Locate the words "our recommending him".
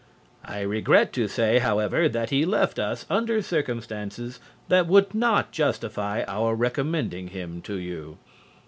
6.27-7.61